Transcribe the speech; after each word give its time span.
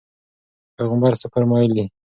پیغمبر 0.75 1.13
څه 1.21 1.27
فرمایلي؟ 1.33 1.85